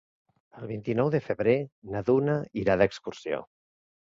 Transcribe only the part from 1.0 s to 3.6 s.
de febrer na Duna irà d'excursió.